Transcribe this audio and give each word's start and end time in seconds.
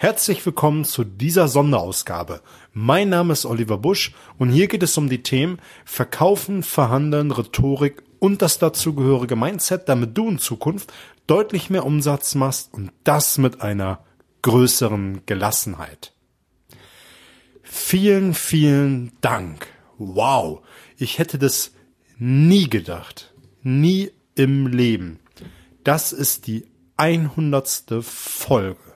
herzlich 0.00 0.46
willkommen 0.46 0.84
zu 0.84 1.02
dieser 1.02 1.48
Sonderausgabe. 1.48 2.40
Mein 2.72 3.08
Name 3.08 3.32
ist 3.32 3.44
Oliver 3.44 3.78
Busch 3.78 4.14
und 4.38 4.50
hier 4.50 4.68
geht 4.68 4.84
es 4.84 4.96
um 4.96 5.08
die 5.08 5.24
Themen 5.24 5.58
Verkaufen, 5.84 6.62
Verhandeln, 6.62 7.32
Rhetorik 7.32 8.04
und 8.20 8.40
das 8.40 8.60
dazugehörige 8.60 9.34
Mindset, 9.34 9.88
damit 9.88 10.16
du 10.16 10.28
in 10.28 10.38
Zukunft 10.38 10.92
deutlich 11.26 11.68
mehr 11.68 11.84
Umsatz 11.84 12.36
machst 12.36 12.72
und 12.72 12.92
das 13.02 13.38
mit 13.38 13.60
einer 13.60 14.04
größeren 14.42 15.22
Gelassenheit. 15.26 16.12
Vielen, 17.64 18.34
vielen 18.34 19.10
Dank. 19.20 19.66
Wow, 19.98 20.60
ich 20.96 21.18
hätte 21.18 21.38
das 21.38 21.72
nie 22.18 22.70
gedacht. 22.70 23.34
Nie 23.62 24.12
im 24.36 24.68
Leben. 24.68 25.18
Das 25.82 26.12
ist 26.12 26.46
die 26.46 26.66
100. 26.96 27.96
Folge. 28.00 28.87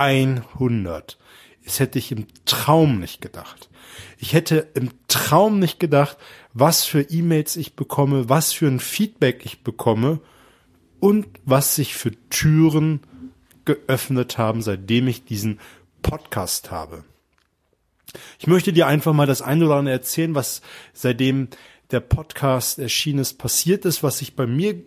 100. 0.00 1.18
Das 1.64 1.78
hätte 1.78 1.98
ich 1.98 2.10
im 2.10 2.26
Traum 2.46 3.00
nicht 3.00 3.20
gedacht. 3.20 3.68
Ich 4.18 4.32
hätte 4.32 4.68
im 4.74 4.90
Traum 5.08 5.58
nicht 5.58 5.78
gedacht, 5.78 6.16
was 6.54 6.84
für 6.84 7.02
E-Mails 7.02 7.56
ich 7.56 7.76
bekomme, 7.76 8.28
was 8.28 8.52
für 8.52 8.66
ein 8.66 8.80
Feedback 8.80 9.44
ich 9.44 9.62
bekomme 9.62 10.20
und 11.00 11.26
was 11.44 11.74
sich 11.74 11.94
für 11.94 12.12
Türen 12.30 13.00
geöffnet 13.66 14.38
haben, 14.38 14.62
seitdem 14.62 15.06
ich 15.06 15.24
diesen 15.24 15.60
Podcast 16.02 16.70
habe. 16.70 17.04
Ich 18.38 18.46
möchte 18.46 18.72
dir 18.72 18.86
einfach 18.86 19.12
mal 19.12 19.26
das 19.26 19.42
eine 19.42 19.66
oder 19.66 19.76
andere 19.76 19.94
erzählen, 19.94 20.34
was 20.34 20.62
seitdem 20.94 21.48
der 21.90 22.00
Podcast 22.00 22.78
erschienen 22.78 23.18
ist, 23.18 23.38
passiert 23.38 23.84
ist, 23.84 24.02
was 24.02 24.18
sich 24.18 24.34
bei 24.34 24.46
mir 24.46 24.82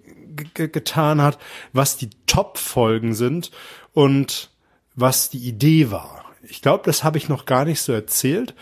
getan 0.53 1.21
hat, 1.21 1.37
was 1.71 1.97
die 1.97 2.09
Top-Folgen 2.25 3.13
sind 3.13 3.51
und 3.93 4.49
was 4.95 5.29
die 5.29 5.47
Idee 5.47 5.91
war. 5.91 6.23
Ich 6.43 6.61
glaube, 6.61 6.83
das 6.85 7.03
habe 7.03 7.17
ich 7.17 7.29
noch 7.29 7.45
gar 7.45 7.65
nicht 7.65 7.81
so 7.81 7.93
erzählt. 7.93 8.53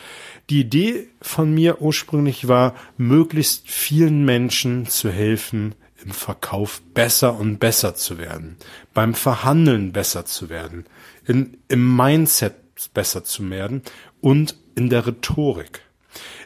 Die 0.50 0.62
Idee 0.62 1.10
von 1.22 1.54
mir 1.54 1.82
ursprünglich 1.82 2.48
war, 2.48 2.76
möglichst 2.98 3.68
vielen 3.70 4.24
Menschen 4.24 4.88
zu 4.88 5.10
helfen, 5.10 5.76
im 6.04 6.12
Verkauf 6.12 6.82
besser 6.94 7.38
und 7.38 7.60
besser 7.60 7.96
zu 7.96 8.18
werden, 8.18 8.58
beim 8.94 9.14
Verhandeln 9.14 9.92
besser 9.92 10.26
zu 10.26 10.50
werden, 10.50 10.86
in, 11.26 11.58
im 11.68 11.96
Mindset 11.96 12.56
besser 12.94 13.24
zu 13.24 13.48
werden 13.50 13.84
und 14.20 14.56
in 14.76 14.90
der 14.90 15.06
Rhetorik. 15.06 15.82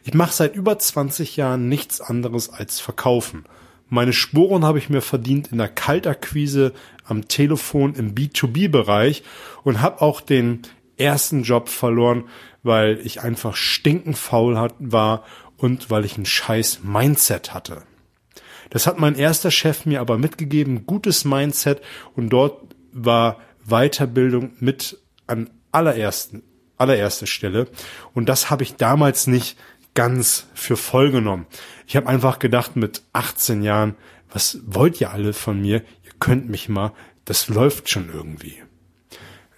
Ich 0.03 0.14
mache 0.14 0.33
seit 0.33 0.55
über 0.55 0.77
20 0.77 1.38
Jahren 1.38 1.70
nichts 1.70 2.02
anderes 2.02 2.49
als 2.49 2.80
verkaufen. 2.80 3.45
Meine 3.88 4.14
Spuren 4.14 4.66
habe 4.66 4.80
ich 4.80 4.89
mir 4.89 5.02
verdient 5.02 5.52
in 5.52 5.59
der 5.59 5.67
Kaltakquise 5.67 6.73
am 7.03 7.28
Telefon 7.28 7.94
im 7.94 8.16
B2B-Bereich 8.16 9.23
und 9.64 9.81
habe 9.81 10.02
auch 10.02 10.22
den 10.22 10.64
ersten 10.97 11.44
Job 11.44 11.69
verloren, 11.69 12.25
weil 12.64 13.00
ich 13.03 13.22
einfach 13.22 13.55
stinkend 13.55 14.17
faul 14.17 14.69
war 14.80 15.23
und 15.58 15.92
weil 15.92 16.05
ich 16.05 16.17
ein 16.17 16.25
scheiß 16.25 16.80
Mindset 16.83 17.53
hatte. 17.53 17.83
Das 18.69 18.88
hat 18.88 19.00
mein 19.00 19.16
erster 19.16 19.52
Chef 19.52 19.86
mir 19.86 20.02
aber 20.02 20.17
mitgegeben, 20.17 20.86
gutes 20.86 21.23
Mindset 21.23 21.81
und 22.16 22.30
dort 22.30 22.75
war 22.92 23.39
Weiterbildung 23.64 24.53
mit 24.59 24.97
an 25.27 25.49
allerersten, 25.72 26.44
allererste 26.77 27.27
Stelle 27.27 27.67
und 28.14 28.27
das 28.27 28.49
habe 28.49 28.64
ich 28.64 28.75
damals 28.75 29.27
nicht 29.27 29.58
ganz 29.96 30.46
für 30.54 30.78
voll 30.78 31.10
genommen. 31.12 31.48
Ich 31.88 31.96
habe 31.96 32.08
einfach 32.08 32.38
gedacht 32.38 32.76
mit 32.76 33.02
18 33.14 33.64
Jahren, 33.64 33.96
was 34.32 34.60
wollt 34.66 35.02
ihr 35.02 35.12
alle 35.12 35.34
von 35.34 35.60
mir? 35.60 35.78
Ihr 36.04 36.12
könnt 36.20 36.50
mich 36.50 36.70
mal, 36.70 36.92
das 37.24 37.48
läuft 37.48 37.90
schon 37.90 38.10
irgendwie. 38.14 38.62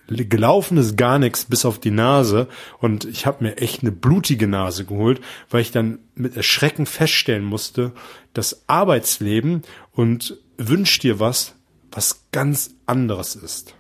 Gelaufen 0.08 0.78
ist 0.78 0.96
gar 0.96 1.20
nichts 1.20 1.46
bis 1.46 1.66
auf 1.66 1.80
die 1.80 1.92
Nase 1.92 2.48
und 2.80 3.04
ich 3.04 3.26
habe 3.26 3.44
mir 3.44 3.58
echt 3.58 3.82
eine 3.82 3.92
blutige 3.92 4.48
Nase 4.48 4.86
geholt, 4.86 5.20
weil 5.50 5.62
ich 5.62 5.72
dann 5.72 6.00
mit 6.16 6.38
Erschrecken 6.38 6.86
feststellen 6.86 7.44
musste, 7.44 7.92
das 8.34 8.64
Arbeitsleben 8.68 9.64
und 9.92 10.38
wünsch 10.58 11.00
dir 11.00 11.20
was, 11.20 11.56
was 11.92 12.22
ganz 12.32 12.76
anderes 12.86 13.36
ist. 13.36 13.76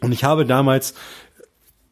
Und 0.00 0.12
ich 0.12 0.24
habe 0.24 0.46
damals 0.46 0.94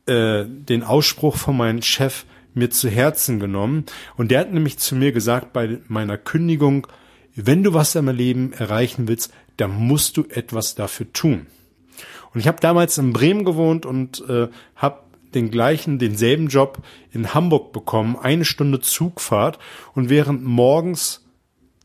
äh, 0.06 0.44
den 0.46 0.82
Ausspruch 0.82 1.36
von 1.36 1.56
meinem 1.56 1.82
Chef 1.82 2.24
mir 2.54 2.70
zu 2.70 2.88
Herzen 2.88 3.40
genommen. 3.40 3.84
Und 4.16 4.30
der 4.30 4.40
hat 4.40 4.52
nämlich 4.52 4.78
zu 4.78 4.96
mir 4.96 5.12
gesagt 5.12 5.52
bei 5.52 5.78
meiner 5.88 6.18
Kündigung, 6.18 6.86
wenn 7.34 7.62
du 7.62 7.74
was 7.74 7.94
im 7.94 8.08
Leben 8.08 8.52
erreichen 8.52 9.08
willst, 9.08 9.32
dann 9.56 9.74
musst 9.76 10.16
du 10.16 10.24
etwas 10.28 10.74
dafür 10.74 11.12
tun. 11.12 11.46
Und 12.32 12.40
ich 12.40 12.48
habe 12.48 12.60
damals 12.60 12.98
in 12.98 13.12
Bremen 13.12 13.44
gewohnt 13.44 13.86
und 13.86 14.28
äh, 14.28 14.48
habe 14.76 15.04
den 15.34 15.50
gleichen, 15.50 15.98
denselben 15.98 16.48
Job 16.48 16.78
in 17.12 17.34
Hamburg 17.34 17.72
bekommen, 17.72 18.16
eine 18.16 18.44
Stunde 18.44 18.80
Zugfahrt 18.80 19.58
und 19.94 20.10
während 20.10 20.44
morgens 20.44 21.23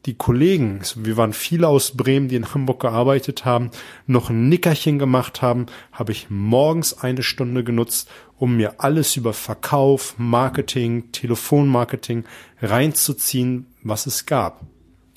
die 0.05 0.13
Kollegen, 0.13 0.81
wir 0.95 1.17
waren 1.17 1.33
viele 1.33 1.67
aus 1.67 1.97
Bremen, 1.97 2.29
die 2.29 2.37
in 2.37 2.53
Hamburg 2.53 2.79
gearbeitet 2.79 3.43
haben, 3.43 3.69
noch 4.07 4.29
ein 4.29 4.47
Nickerchen 4.47 4.97
gemacht 4.97 5.41
haben, 5.41 5.65
habe 5.91 6.13
ich 6.13 6.29
morgens 6.29 6.93
eine 6.93 7.21
Stunde 7.21 7.63
genutzt, 7.63 8.09
um 8.37 8.55
mir 8.55 8.79
alles 8.79 9.17
über 9.17 9.33
Verkauf, 9.33 10.15
Marketing, 10.17 11.11
Telefonmarketing 11.11 12.23
reinzuziehen, 12.61 13.67
was 13.83 14.07
es 14.07 14.25
gab. 14.25 14.65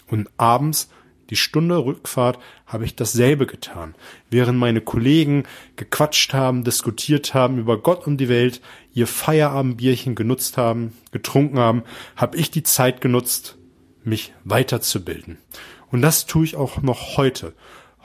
Und 0.08 0.28
abends 0.36 0.88
die 1.30 1.36
Stunde 1.36 1.78
Rückfahrt 1.82 2.38
habe 2.66 2.84
ich 2.84 2.94
dasselbe 2.94 3.46
getan. 3.46 3.94
Während 4.28 4.58
meine 4.58 4.82
Kollegen 4.82 5.44
gequatscht 5.76 6.34
haben, 6.34 6.64
diskutiert 6.64 7.32
haben 7.32 7.56
über 7.56 7.80
Gott 7.80 8.06
und 8.06 8.18
die 8.18 8.28
Welt, 8.28 8.60
ihr 8.92 9.06
Feierabendbierchen 9.06 10.14
genutzt 10.14 10.58
haben, 10.58 10.92
getrunken 11.10 11.58
haben, 11.58 11.84
habe 12.16 12.36
ich 12.36 12.50
die 12.50 12.64
Zeit 12.64 13.00
genutzt, 13.00 13.56
mich 14.04 14.32
weiterzubilden. 14.44 15.38
Und 15.90 16.02
das 16.02 16.26
tue 16.26 16.44
ich 16.44 16.56
auch 16.56 16.82
noch 16.82 17.16
heute. 17.16 17.54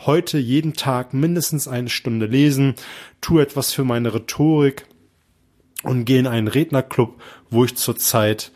Heute 0.05 0.37
jeden 0.37 0.73
Tag 0.73 1.13
mindestens 1.13 1.67
eine 1.67 1.89
Stunde 1.89 2.27
lesen, 2.27 2.75
tue 3.21 3.41
etwas 3.41 3.73
für 3.73 3.83
meine 3.83 4.13
Rhetorik 4.13 4.85
und 5.83 6.05
gehe 6.05 6.19
in 6.19 6.27
einen 6.27 6.47
Rednerclub, 6.47 7.21
wo 7.49 7.65
ich 7.65 7.75
zurzeit 7.75 8.51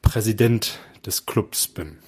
Präsident 0.00 0.78
des 1.04 1.26
Clubs 1.26 1.68
bin. 1.68 1.98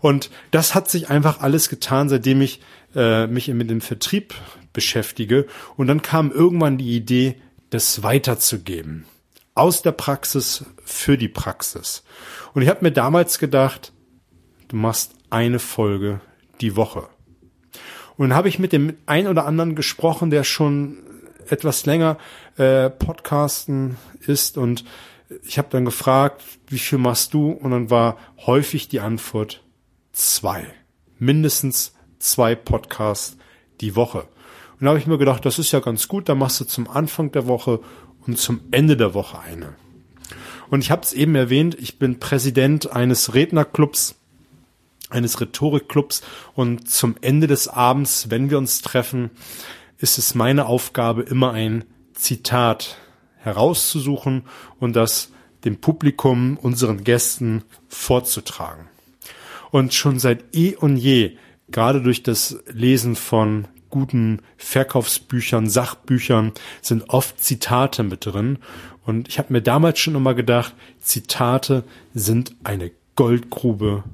Und 0.00 0.30
das 0.50 0.74
hat 0.74 0.88
sich 0.90 1.10
einfach 1.10 1.40
alles 1.40 1.68
getan, 1.68 2.08
seitdem 2.08 2.40
ich 2.40 2.60
äh, 2.94 3.26
mich 3.26 3.48
mit 3.48 3.70
dem 3.70 3.80
Vertrieb 3.80 4.34
beschäftige. 4.72 5.46
Und 5.76 5.88
dann 5.88 6.02
kam 6.02 6.30
irgendwann 6.30 6.78
die 6.78 6.94
Idee, 6.94 7.36
das 7.70 8.02
weiterzugeben. 8.02 9.06
Aus 9.54 9.82
der 9.82 9.92
Praxis 9.92 10.64
für 10.84 11.16
die 11.16 11.28
Praxis. 11.28 12.04
Und 12.52 12.62
ich 12.62 12.68
habe 12.68 12.84
mir 12.84 12.92
damals 12.92 13.38
gedacht, 13.38 13.92
du 14.68 14.76
machst 14.76 15.14
eine 15.30 15.58
Folge 15.58 16.20
die 16.60 16.76
Woche. 16.76 17.08
Und 18.16 18.30
dann 18.30 18.36
habe 18.36 18.48
ich 18.48 18.58
mit 18.58 18.72
dem 18.72 18.94
ein 19.06 19.26
oder 19.26 19.46
anderen 19.46 19.74
gesprochen, 19.74 20.30
der 20.30 20.44
schon 20.44 20.98
etwas 21.48 21.86
länger 21.86 22.18
äh, 22.56 22.90
Podcasten 22.90 23.96
ist 24.20 24.56
und 24.58 24.84
ich 25.44 25.58
habe 25.58 25.68
dann 25.70 25.84
gefragt, 25.84 26.42
wie 26.68 26.78
viel 26.78 26.98
machst 26.98 27.34
du? 27.34 27.50
Und 27.50 27.72
dann 27.72 27.90
war 27.90 28.16
häufig 28.46 28.88
die 28.88 29.00
Antwort 29.00 29.62
zwei. 30.12 30.66
Mindestens 31.18 31.94
zwei 32.18 32.54
Podcasts 32.54 33.36
die 33.80 33.96
Woche. 33.96 34.20
Und 34.78 34.84
da 34.84 34.88
habe 34.88 34.98
ich 34.98 35.06
mir 35.06 35.18
gedacht, 35.18 35.44
das 35.44 35.58
ist 35.58 35.72
ja 35.72 35.80
ganz 35.80 36.08
gut, 36.08 36.28
da 36.28 36.34
machst 36.34 36.60
du 36.60 36.64
zum 36.64 36.88
Anfang 36.88 37.32
der 37.32 37.46
Woche 37.46 37.80
und 38.26 38.38
zum 38.38 38.60
Ende 38.70 38.96
der 38.96 39.14
Woche 39.14 39.38
eine. 39.38 39.74
Und 40.68 40.80
ich 40.80 40.90
habe 40.90 41.02
es 41.02 41.12
eben 41.12 41.34
erwähnt, 41.34 41.76
ich 41.78 41.98
bin 41.98 42.18
Präsident 42.18 42.90
eines 42.92 43.34
Rednerclubs 43.34 44.16
eines 45.10 45.40
Rhetorikclubs 45.40 46.22
und 46.54 46.90
zum 46.90 47.16
Ende 47.20 47.46
des 47.46 47.68
Abends, 47.68 48.30
wenn 48.30 48.50
wir 48.50 48.58
uns 48.58 48.82
treffen, 48.82 49.30
ist 49.98 50.18
es 50.18 50.34
meine 50.34 50.66
Aufgabe, 50.66 51.22
immer 51.22 51.52
ein 51.52 51.84
Zitat 52.14 52.96
herauszusuchen 53.36 54.44
und 54.80 54.96
das 54.96 55.30
dem 55.64 55.80
Publikum, 55.80 56.56
unseren 56.56 57.04
Gästen 57.04 57.64
vorzutragen. 57.88 58.88
Und 59.70 59.94
schon 59.94 60.18
seit 60.18 60.54
eh 60.54 60.76
und 60.76 60.96
je, 60.96 61.36
gerade 61.68 62.02
durch 62.02 62.22
das 62.22 62.58
Lesen 62.72 63.16
von 63.16 63.66
guten 63.90 64.42
Verkaufsbüchern, 64.56 65.68
Sachbüchern, 65.68 66.52
sind 66.82 67.08
oft 67.08 67.42
Zitate 67.42 68.02
mit 68.02 68.26
drin. 68.26 68.58
Und 69.04 69.28
ich 69.28 69.38
habe 69.38 69.52
mir 69.52 69.62
damals 69.62 69.98
schon 69.98 70.14
immer 70.14 70.34
gedacht, 70.34 70.74
Zitate 71.00 71.84
sind 72.14 72.54
eine 72.64 72.90
Goldgrube 73.16 74.04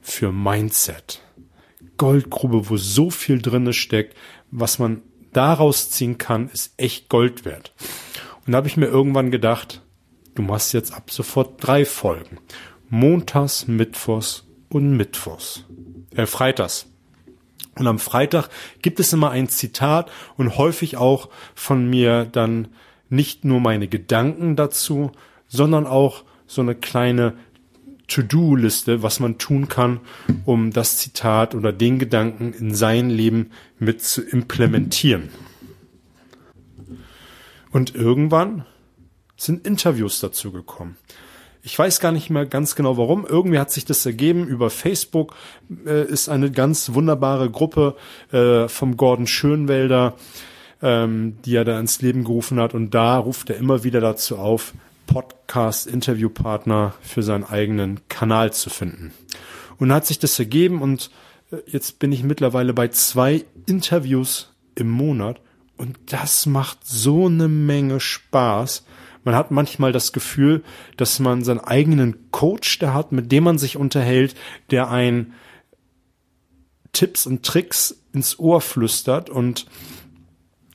für 0.00 0.32
Mindset. 0.32 1.22
Goldgrube, 1.96 2.70
wo 2.70 2.76
so 2.76 3.10
viel 3.10 3.42
drinne 3.42 3.72
steckt, 3.72 4.16
was 4.50 4.78
man 4.78 5.02
daraus 5.32 5.90
ziehen 5.90 6.18
kann, 6.18 6.48
ist 6.48 6.74
echt 6.76 7.08
Gold 7.08 7.44
wert. 7.44 7.72
Und 8.46 8.52
da 8.52 8.56
habe 8.58 8.68
ich 8.68 8.76
mir 8.76 8.86
irgendwann 8.86 9.30
gedacht, 9.30 9.82
du 10.34 10.42
machst 10.42 10.72
jetzt 10.72 10.92
ab 10.92 11.10
sofort 11.10 11.64
drei 11.64 11.84
Folgen. 11.84 12.38
Montags, 12.88 13.68
Mittwochs 13.68 14.44
und 14.68 14.96
Mittwochs. 14.96 15.64
Äh, 16.14 16.26
Freitags. 16.26 16.86
Und 17.76 17.86
am 17.86 17.98
Freitag 17.98 18.48
gibt 18.82 18.98
es 18.98 19.12
immer 19.12 19.30
ein 19.30 19.48
Zitat 19.48 20.10
und 20.36 20.58
häufig 20.58 20.96
auch 20.96 21.28
von 21.54 21.88
mir 21.88 22.24
dann 22.24 22.68
nicht 23.08 23.44
nur 23.44 23.60
meine 23.60 23.88
Gedanken 23.88 24.56
dazu, 24.56 25.12
sondern 25.46 25.86
auch 25.86 26.24
so 26.46 26.62
eine 26.62 26.74
kleine 26.74 27.34
To-Do-Liste, 28.10 29.02
was 29.02 29.20
man 29.20 29.38
tun 29.38 29.68
kann, 29.68 30.00
um 30.44 30.72
das 30.72 30.96
Zitat 30.98 31.54
oder 31.54 31.72
den 31.72 31.98
Gedanken 31.98 32.52
in 32.52 32.74
sein 32.74 33.08
Leben 33.08 33.50
mit 33.78 34.02
zu 34.02 34.22
implementieren. 34.22 35.30
Und 37.70 37.94
irgendwann 37.94 38.66
sind 39.36 39.66
Interviews 39.66 40.20
dazu 40.20 40.52
gekommen. 40.52 40.96
Ich 41.62 41.78
weiß 41.78 42.00
gar 42.00 42.10
nicht 42.10 42.30
mehr 42.30 42.46
ganz 42.46 42.74
genau 42.74 42.96
warum. 42.96 43.26
Irgendwie 43.26 43.58
hat 43.58 43.70
sich 43.70 43.84
das 43.84 44.04
ergeben. 44.06 44.46
Über 44.46 44.70
Facebook 44.70 45.34
äh, 45.86 46.04
ist 46.06 46.28
eine 46.28 46.50
ganz 46.50 46.94
wunderbare 46.94 47.50
Gruppe 47.50 47.96
äh, 48.32 48.66
vom 48.66 48.96
Gordon 48.96 49.26
Schönwelder, 49.26 50.14
ähm, 50.82 51.36
die 51.44 51.54
er 51.56 51.66
da 51.66 51.78
ins 51.78 52.00
Leben 52.00 52.24
gerufen 52.24 52.58
hat. 52.58 52.74
Und 52.74 52.94
da 52.94 53.18
ruft 53.18 53.50
er 53.50 53.56
immer 53.56 53.84
wieder 53.84 54.00
dazu 54.00 54.38
auf, 54.38 54.72
Podcast-Interviewpartner 55.10 56.94
für 57.02 57.22
seinen 57.22 57.44
eigenen 57.44 58.00
Kanal 58.08 58.52
zu 58.52 58.70
finden. 58.70 59.12
Und 59.78 59.92
hat 59.92 60.06
sich 60.06 60.18
das 60.18 60.38
ergeben 60.38 60.80
und 60.80 61.10
äh, 61.50 61.56
jetzt 61.66 61.98
bin 61.98 62.12
ich 62.12 62.22
mittlerweile 62.22 62.72
bei 62.72 62.88
zwei 62.88 63.44
Interviews 63.66 64.54
im 64.76 64.88
Monat 64.88 65.40
und 65.76 65.98
das 66.06 66.46
macht 66.46 66.86
so 66.86 67.26
eine 67.26 67.48
Menge 67.48 67.98
Spaß. 67.98 68.86
Man 69.24 69.34
hat 69.34 69.50
manchmal 69.50 69.92
das 69.92 70.12
Gefühl, 70.12 70.62
dass 70.96 71.18
man 71.18 71.42
seinen 71.42 71.60
eigenen 71.60 72.30
Coach 72.30 72.78
da 72.78 72.94
hat, 72.94 73.12
mit 73.12 73.32
dem 73.32 73.44
man 73.44 73.58
sich 73.58 73.76
unterhält, 73.76 74.34
der 74.70 74.90
ein 74.90 75.34
Tipps 76.92 77.26
und 77.26 77.44
Tricks 77.44 78.02
ins 78.12 78.38
Ohr 78.38 78.60
flüstert 78.60 79.28
und 79.28 79.66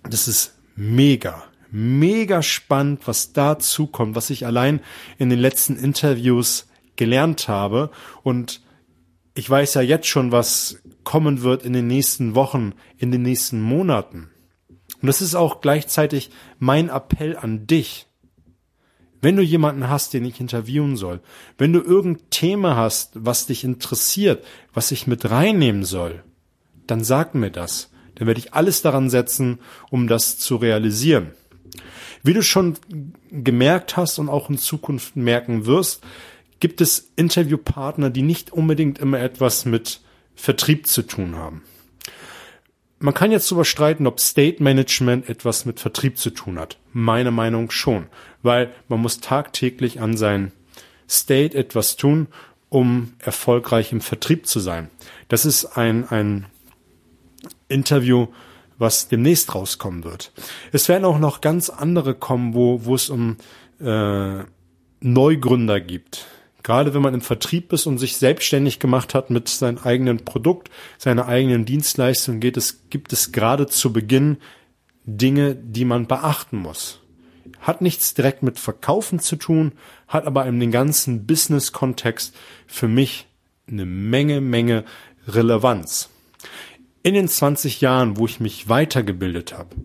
das 0.03 0.27
ist 0.27 0.55
mega, 0.75 1.43
mega 1.75 2.41
spannend, 2.41 3.05
was 3.05 3.33
dazu 3.33 3.85
kommt, 3.87 4.15
was 4.15 4.29
ich 4.29 4.45
allein 4.45 4.79
in 5.17 5.29
den 5.29 5.39
letzten 5.39 5.75
Interviews 5.75 6.67
gelernt 6.95 7.49
habe 7.49 7.91
und 8.23 8.61
ich 9.33 9.49
weiß 9.49 9.73
ja 9.73 9.81
jetzt 9.81 10.07
schon, 10.07 10.31
was 10.31 10.81
kommen 11.03 11.41
wird 11.41 11.63
in 11.63 11.73
den 11.73 11.87
nächsten 11.87 12.33
Wochen, 12.33 12.71
in 12.97 13.11
den 13.11 13.23
nächsten 13.23 13.61
Monaten. 13.61 14.29
Und 15.01 15.07
das 15.07 15.21
ist 15.21 15.35
auch 15.35 15.59
gleichzeitig 15.59 16.29
mein 16.57 16.87
Appell 16.87 17.35
an 17.35 17.67
dich. 17.67 18.07
Wenn 19.19 19.35
du 19.35 19.43
jemanden 19.43 19.89
hast, 19.89 20.13
den 20.13 20.23
ich 20.23 20.39
interviewen 20.39 20.95
soll, 20.95 21.19
wenn 21.57 21.73
du 21.73 21.81
irgendein 21.81 22.29
Thema 22.29 22.77
hast, 22.77 23.11
was 23.15 23.47
dich 23.47 23.65
interessiert, 23.65 24.45
was 24.73 24.91
ich 24.91 25.07
mit 25.07 25.29
reinnehmen 25.29 25.83
soll, 25.83 26.23
dann 26.87 27.03
sag 27.03 27.35
mir 27.35 27.51
das. 27.51 27.91
Dann 28.15 28.27
werde 28.27 28.39
ich 28.39 28.53
alles 28.53 28.81
daran 28.81 29.09
setzen, 29.09 29.59
um 29.89 30.07
das 30.07 30.37
zu 30.37 30.55
realisieren. 30.55 31.31
Wie 32.23 32.33
du 32.33 32.41
schon 32.41 32.77
gemerkt 33.31 33.97
hast 33.97 34.19
und 34.19 34.29
auch 34.29 34.49
in 34.49 34.57
Zukunft 34.57 35.15
merken 35.15 35.65
wirst, 35.65 36.03
gibt 36.59 36.81
es 36.81 37.11
Interviewpartner, 37.15 38.09
die 38.09 38.21
nicht 38.21 38.51
unbedingt 38.51 38.99
immer 38.99 39.19
etwas 39.19 39.65
mit 39.65 40.01
Vertrieb 40.35 40.87
zu 40.87 41.03
tun 41.03 41.35
haben. 41.35 41.63
Man 42.99 43.13
kann 43.13 43.31
jetzt 43.31 43.51
darüber 43.51 43.65
streiten, 43.65 44.07
ob 44.07 44.19
State 44.19 44.63
Management 44.63 45.29
etwas 45.29 45.65
mit 45.65 45.79
Vertrieb 45.79 46.17
zu 46.17 46.29
tun 46.29 46.57
hat. 46.57 46.77
Meine 46.93 47.31
Meinung 47.31 47.69
schon, 47.71 48.07
weil 48.41 48.73
man 48.87 49.01
muss 49.01 49.19
tagtäglich 49.19 50.01
an 50.01 50.17
sein 50.17 50.53
State 51.09 51.57
etwas 51.57 51.97
tun, 51.97 52.27
um 52.69 53.13
erfolgreich 53.19 53.91
im 53.91 54.01
Vertrieb 54.01 54.47
zu 54.47 54.59
sein. 54.59 54.89
Das 55.27 55.45
ist 55.45 55.65
ein, 55.77 56.09
ein 56.09 56.45
Interview, 57.67 58.27
was 58.77 59.07
demnächst 59.07 59.53
rauskommen 59.55 60.03
wird. 60.03 60.31
Es 60.71 60.89
werden 60.89 61.05
auch 61.05 61.19
noch 61.19 61.41
ganz 61.41 61.69
andere 61.69 62.13
kommen, 62.13 62.53
wo, 62.53 62.85
wo 62.85 62.95
es 62.95 63.09
um 63.09 63.37
äh, 63.79 64.43
Neugründer 65.01 65.79
gibt 65.81 66.27
gerade 66.65 66.95
wenn 66.95 67.03
man 67.03 67.13
im 67.13 67.21
Vertrieb 67.21 67.71
ist 67.73 67.85
und 67.85 67.99
sich 67.99 68.17
selbstständig 68.17 68.79
gemacht 68.79 69.13
hat 69.13 69.29
mit 69.29 69.47
seinem 69.47 69.77
eigenen 69.77 70.25
Produkt, 70.25 70.71
seiner 70.97 71.27
eigenen 71.27 71.63
Dienstleistung, 71.63 72.39
geht 72.39 72.57
es, 72.57 72.89
gibt 72.89 73.13
es 73.13 73.31
gerade 73.31 73.67
zu 73.67 73.93
Beginn 73.93 74.37
Dinge, 75.05 75.53
die 75.53 75.85
man 75.85 76.07
beachten 76.07 76.57
muss. 76.57 77.01
Hat 77.59 77.81
nichts 77.81 78.15
direkt 78.15 78.41
mit 78.41 78.57
Verkaufen 78.57 79.19
zu 79.19 79.35
tun, 79.35 79.73
hat 80.07 80.25
aber 80.25 80.47
in 80.47 80.59
den 80.59 80.71
ganzen 80.71 81.27
Business-Kontext 81.27 82.35
für 82.65 82.87
mich 82.87 83.27
eine 83.67 83.85
Menge, 83.85 84.41
Menge 84.41 84.85
Relevanz. 85.27 86.09
In 87.05 87.13
den 87.13 87.27
20 87.27 87.81
Jahren, 87.81 88.17
wo 88.17 88.25
ich 88.25 88.39
mich 88.39 88.67
weitergebildet 88.67 89.55
habe, 89.55 89.75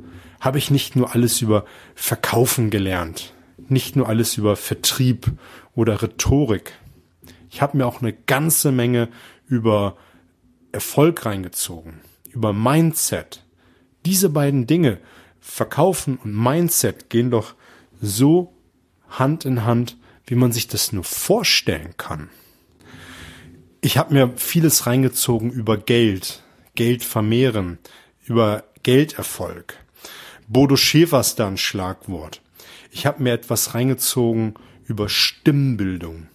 habe 0.40 0.56
ich 0.56 0.70
nicht 0.70 0.96
nur 0.96 1.12
alles 1.14 1.42
über 1.42 1.66
Verkaufen 1.94 2.70
gelernt, 2.70 3.34
nicht 3.68 3.94
nur 3.94 4.08
alles 4.08 4.38
über 4.38 4.56
Vertrieb 4.56 5.30
oder 5.74 6.00
Rhetorik. 6.00 6.72
Ich 7.50 7.60
habe 7.60 7.76
mir 7.76 7.84
auch 7.84 8.00
eine 8.00 8.14
ganze 8.14 8.72
Menge 8.72 9.10
über 9.46 9.98
Erfolg 10.72 11.26
reingezogen, 11.26 12.00
über 12.30 12.54
Mindset. 12.54 13.44
Diese 14.06 14.30
beiden 14.30 14.66
Dinge, 14.66 14.96
Verkaufen 15.40 16.16
und 16.24 16.34
Mindset, 16.34 17.10
gehen 17.10 17.30
doch 17.30 17.54
so 18.00 18.54
Hand 19.10 19.44
in 19.44 19.66
Hand, 19.66 19.98
wie 20.24 20.36
man 20.36 20.52
sich 20.52 20.68
das 20.68 20.94
nur 20.94 21.04
vorstellen 21.04 21.98
kann. 21.98 22.30
Ich 23.82 23.98
habe 23.98 24.14
mir 24.14 24.32
vieles 24.36 24.86
reingezogen 24.86 25.50
über 25.50 25.76
Geld, 25.76 26.42
Geld 26.74 27.04
vermehren, 27.04 27.78
über 28.24 28.64
Gelderfolg. 28.82 29.76
Bodo 30.48 30.76
Schäfer 30.76 31.20
ist 31.20 31.36
da 31.36 31.46
ein 31.46 31.56
Schlagwort. 31.56 32.40
Ich 32.90 33.06
habe 33.06 33.22
mir 33.22 33.32
etwas 33.32 33.74
reingezogen 33.74 34.54
über 34.84 35.08
Stimmbildung. 35.08 36.28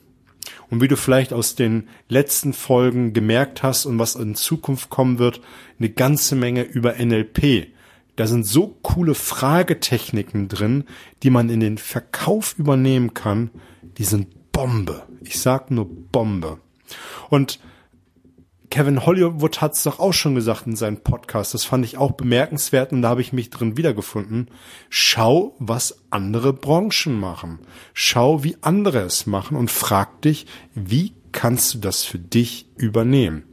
Und 0.69 0.81
wie 0.81 0.87
du 0.87 0.97
vielleicht 0.97 1.33
aus 1.33 1.55
den 1.55 1.89
letzten 2.07 2.53
Folgen 2.53 3.13
gemerkt 3.13 3.63
hast 3.63 3.85
und 3.85 3.99
was 3.99 4.15
in 4.15 4.35
Zukunft 4.35 4.89
kommen 4.89 5.19
wird, 5.19 5.41
eine 5.79 5.89
ganze 5.89 6.35
Menge 6.35 6.63
über 6.63 6.93
NLP. 6.93 7.67
Da 8.15 8.27
sind 8.27 8.45
so 8.45 8.77
coole 8.81 9.15
Fragetechniken 9.15 10.47
drin, 10.47 10.85
die 11.23 11.29
man 11.29 11.49
in 11.49 11.59
den 11.59 11.77
Verkauf 11.77 12.57
übernehmen 12.57 13.13
kann. 13.13 13.51
Die 13.97 14.05
sind 14.05 14.51
Bombe. 14.51 15.05
Ich 15.21 15.39
sag 15.39 15.69
nur 15.71 15.85
Bombe. 15.85 16.59
Und 17.29 17.59
Kevin 18.75 19.06
Hollywood 19.06 19.62
hat 19.62 19.75
es 19.75 19.83
doch 19.83 20.00
auch 20.00 20.12
schon 20.12 20.36
gesagt 20.36 20.68
in 20.68 20.75
seinem 20.75 20.98
Podcast. 20.98 21.54
Das 21.54 21.63
fand 21.63 21.86
ich 21.86 21.98
auch 21.98 22.12
bemerkenswert 22.12 22.92
und 22.92 23.04
da 23.04 23.07
habe 23.07 23.22
ich 23.22 23.31
mich 23.31 23.50
drin 23.50 23.77
wiedergefunden. 23.77 24.50
Schau, 24.89 25.56
was 25.60 26.02
andere 26.09 26.52
Branchen 26.52 27.18
machen. 27.18 27.59
Schau, 27.94 28.44
wie 28.44 28.57
andere 28.59 28.99
es 29.04 29.28
machen 29.28 29.56
und 29.56 29.71
frag 29.71 30.21
dich, 30.23 30.45
wie 30.73 31.14
kannst 31.31 31.73
du 31.73 31.78
das 31.78 32.04
für 32.04 32.19
dich 32.19 32.68
übernehmen? 32.76 33.44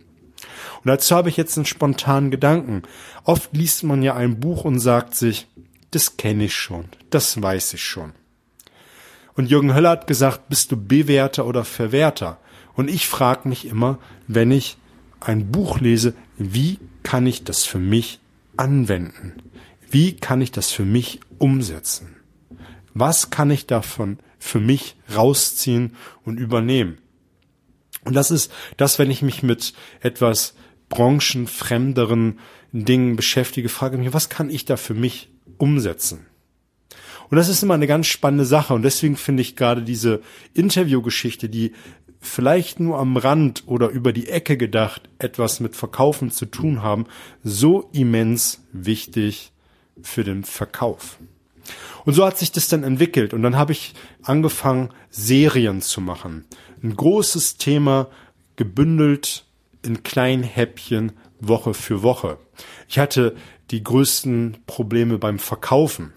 Und 0.83 0.89
dazu 0.89 1.15
habe 1.15 1.29
ich 1.29 1.37
jetzt 1.37 1.57
einen 1.57 1.67
spontanen 1.67 2.33
Gedanken. 2.33 2.83
Oft 3.23 3.57
liest 3.57 3.85
man 3.85 4.03
ja 4.03 4.17
ein 4.17 4.41
Buch 4.41 4.65
und 4.65 4.81
sagt 4.81 5.15
sich, 5.15 5.47
das 5.93 6.17
kenne 6.17 6.47
ich 6.47 6.57
schon, 6.57 6.87
das 7.11 7.41
weiß 7.41 7.75
ich 7.75 7.85
schon. 7.85 8.11
Und 9.35 9.49
Jürgen 9.49 9.73
Höller 9.73 9.91
hat 9.91 10.09
gesagt, 10.09 10.49
bist 10.49 10.73
du 10.73 10.77
Bewerter 10.77 11.47
oder 11.47 11.65
Verwerter? 11.65 12.39
Und 12.75 12.91
ich 12.91 13.07
frage 13.07 13.49
mich 13.49 13.67
immer, 13.69 14.01
wenn 14.27 14.51
ich 14.51 14.79
ein 15.29 15.51
Buch 15.51 15.81
lese, 15.81 16.15
wie 16.39 16.79
kann 17.03 17.27
ich 17.27 17.45
das 17.45 17.65
für 17.65 17.79
mich 17.79 18.21
anwenden? 18.57 19.35
Wie 19.91 20.17
kann 20.17 20.41
ich 20.41 20.53
das 20.53 20.71
für 20.71 20.85
mich 20.85 21.21
umsetzen? 21.39 22.17
Was 22.95 23.31
kann 23.31 23.51
ich 23.51 23.67
davon 23.67 24.19
für 24.39 24.61
mich 24.61 24.97
rausziehen 25.15 25.97
und 26.25 26.39
übernehmen? 26.39 26.99
Und 28.05 28.15
das 28.15 28.31
ist 28.31 28.53
das, 28.77 28.99
wenn 28.99 29.11
ich 29.11 29.23
mich 29.23 29.43
mit 29.43 29.75
etwas 30.01 30.55
branchenfremderen 30.89 32.39
Dingen 32.73 33.17
beschäftige, 33.17 33.69
frage 33.69 33.99
mich, 33.99 34.13
was 34.13 34.29
kann 34.29 34.51
ich 34.51 34.65
da 34.65 34.77
für 34.77 34.95
mich 34.95 35.31
umsetzen? 35.59 36.27
Und 37.33 37.37
das 37.37 37.49
ist 37.49 37.63
immer 37.63 37.75
eine 37.75 37.87
ganz 37.87 38.09
spannende 38.09 38.45
Sache. 38.45 38.75
Und 38.75 38.83
deswegen 38.83 39.17
finde 39.17 39.41
ich 39.41 39.57
gerade 39.57 39.83
diese 39.83 40.21
Interviewgeschichte, 40.53 41.49
die 41.49 41.73
vielleicht 42.23 42.81
nur 42.81 42.99
am 42.99 43.17
Rand 43.17 43.65
oder 43.67 43.89
über 43.89 44.13
die 44.13 44.29
Ecke 44.29 44.57
gedacht 44.57 45.11
etwas 45.19 45.61
mit 45.61 45.77
Verkaufen 45.77 46.31
zu 46.31 46.47
tun 46.47 46.83
haben, 46.83 47.07
so 47.43 47.91
immens 47.93 48.63
wichtig 48.73 49.53
für 50.01 50.25
den 50.25 50.45
Verkauf. 50.45 51.19
Und 52.05 52.15
so 52.15 52.25
hat 52.25 52.39
sich 52.39 52.53
das 52.53 52.69
dann 52.69 52.85
entwickelt 52.85 53.35
und 53.35 53.43
dann 53.43 53.57
habe 53.57 53.73
ich 53.73 53.95
angefangen, 54.23 54.91
Serien 55.11 55.83
zu 55.83 56.01
machen. 56.01 56.45
Ein 56.83 56.97
großes 56.97 57.57
Thema 57.57 58.09
gebündelt 58.57 59.45
in 59.83 60.03
kleinen 60.03 60.45
Häppchen 60.45 61.13
Woche 61.41 61.75
für 61.75 62.03
Woche. 62.03 62.39
Ich 62.89 62.99
hatte 62.99 63.35
die 63.73 63.83
größten 63.83 64.59
Probleme 64.67 65.19
beim 65.19 65.41
Verkaufen. 65.41 66.13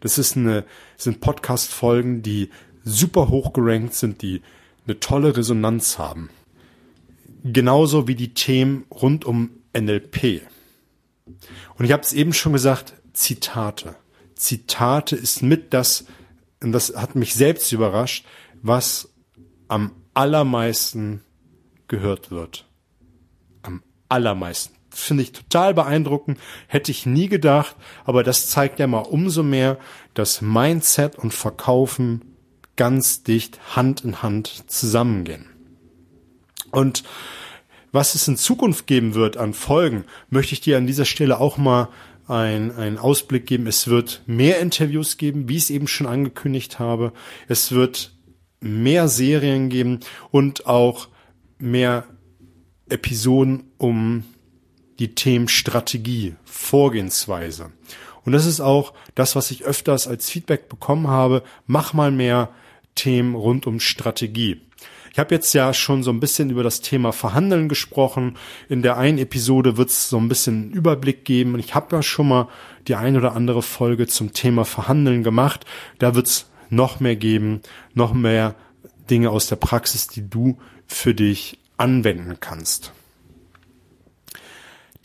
Das 0.00 0.18
ist 0.18 0.36
eine, 0.36 0.64
sind 0.96 1.20
Podcast-Folgen, 1.20 2.22
die 2.22 2.50
super 2.84 3.28
hoch 3.28 3.54
gerankt 3.54 3.94
sind, 3.94 4.20
die 4.20 4.42
eine 4.86 5.00
tolle 5.00 5.36
Resonanz 5.36 5.98
haben. 5.98 6.30
Genauso 7.44 8.08
wie 8.08 8.14
die 8.14 8.34
Themen 8.34 8.84
rund 8.90 9.24
um 9.24 9.50
NLP. 9.76 10.42
Und 11.76 11.84
ich 11.84 11.92
habe 11.92 12.02
es 12.02 12.12
eben 12.12 12.32
schon 12.32 12.52
gesagt, 12.52 12.94
Zitate. 13.12 13.96
Zitate 14.34 15.16
ist 15.16 15.42
mit 15.42 15.72
das, 15.72 16.06
und 16.62 16.72
das 16.72 16.94
hat 16.96 17.14
mich 17.14 17.34
selbst 17.34 17.72
überrascht, 17.72 18.24
was 18.62 19.12
am 19.68 19.92
allermeisten 20.14 21.22
gehört 21.88 22.30
wird. 22.30 22.66
Am 23.62 23.82
allermeisten. 24.08 24.74
Finde 24.90 25.24
ich 25.24 25.32
total 25.32 25.74
beeindruckend, 25.74 26.38
hätte 26.68 26.90
ich 26.90 27.04
nie 27.04 27.28
gedacht, 27.28 27.76
aber 28.04 28.22
das 28.22 28.48
zeigt 28.48 28.78
ja 28.78 28.86
mal 28.86 29.00
umso 29.00 29.42
mehr, 29.42 29.78
dass 30.14 30.40
Mindset 30.40 31.18
und 31.18 31.34
Verkaufen 31.34 32.35
ganz 32.76 33.22
dicht 33.22 33.58
Hand 33.74 34.04
in 34.04 34.22
Hand 34.22 34.64
zusammengehen. 34.66 35.46
Und 36.70 37.04
was 37.92 38.14
es 38.14 38.28
in 38.28 38.36
Zukunft 38.36 38.86
geben 38.86 39.14
wird 39.14 39.36
an 39.36 39.54
Folgen, 39.54 40.04
möchte 40.28 40.52
ich 40.52 40.60
dir 40.60 40.76
an 40.76 40.86
dieser 40.86 41.06
Stelle 41.06 41.40
auch 41.40 41.56
mal 41.56 41.88
einen 42.28 42.98
Ausblick 42.98 43.46
geben. 43.46 43.66
Es 43.66 43.86
wird 43.86 44.22
mehr 44.26 44.58
Interviews 44.58 45.16
geben, 45.16 45.48
wie 45.48 45.56
ich 45.56 45.64
es 45.64 45.70
eben 45.70 45.86
schon 45.86 46.06
angekündigt 46.06 46.78
habe. 46.78 47.12
Es 47.46 47.72
wird 47.72 48.16
mehr 48.60 49.08
Serien 49.08 49.68
geben 49.68 50.00
und 50.30 50.66
auch 50.66 51.08
mehr 51.58 52.04
Episoden 52.88 53.70
um 53.78 54.24
die 54.98 55.14
Themen 55.14 55.48
Strategie, 55.48 56.34
Vorgehensweise. 56.44 57.70
Und 58.24 58.32
das 58.32 58.44
ist 58.44 58.60
auch 58.60 58.92
das, 59.14 59.36
was 59.36 59.50
ich 59.50 59.64
öfters 59.64 60.08
als 60.08 60.28
Feedback 60.28 60.68
bekommen 60.68 61.06
habe. 61.06 61.42
Mach 61.66 61.92
mal 61.92 62.10
mehr 62.10 62.50
Themen 62.96 63.36
rund 63.36 63.66
um 63.68 63.78
Strategie. 63.78 64.60
Ich 65.12 65.18
habe 65.18 65.34
jetzt 65.34 65.54
ja 65.54 65.72
schon 65.72 66.02
so 66.02 66.10
ein 66.10 66.20
bisschen 66.20 66.50
über 66.50 66.62
das 66.62 66.82
Thema 66.82 67.10
Verhandeln 67.10 67.70
gesprochen. 67.70 68.36
In 68.68 68.82
der 68.82 68.98
einen 68.98 69.16
Episode 69.16 69.78
wird 69.78 69.88
es 69.88 70.10
so 70.10 70.18
ein 70.18 70.28
bisschen 70.28 70.64
einen 70.64 70.72
Überblick 70.72 71.24
geben. 71.24 71.54
Und 71.54 71.60
ich 71.60 71.74
habe 71.74 71.96
ja 71.96 72.02
schon 72.02 72.28
mal 72.28 72.48
die 72.86 72.96
ein 72.96 73.16
oder 73.16 73.34
andere 73.34 73.62
Folge 73.62 74.06
zum 74.06 74.34
Thema 74.34 74.66
Verhandeln 74.66 75.22
gemacht. 75.22 75.64
Da 75.98 76.14
wird 76.14 76.26
es 76.26 76.50
noch 76.68 77.00
mehr 77.00 77.16
geben, 77.16 77.62
noch 77.94 78.12
mehr 78.12 78.56
Dinge 79.08 79.30
aus 79.30 79.46
der 79.46 79.56
Praxis, 79.56 80.06
die 80.06 80.28
du 80.28 80.58
für 80.86 81.14
dich 81.14 81.60
anwenden 81.78 82.36
kannst. 82.38 82.92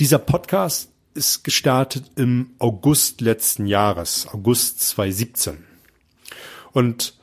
Dieser 0.02 0.20
Podcast 0.20 0.90
ist 1.14 1.44
gestartet 1.44 2.12
im 2.16 2.52
August 2.60 3.22
letzten 3.22 3.66
Jahres, 3.66 4.28
August 4.28 4.82
2017. 4.82 5.64
Und 6.74 7.21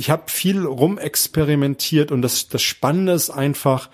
ich 0.00 0.08
habe 0.08 0.30
viel 0.30 0.64
rumexperimentiert 0.64 2.10
und 2.10 2.22
das, 2.22 2.48
das 2.48 2.62
Spannende 2.62 3.12
ist 3.12 3.28
einfach, 3.28 3.90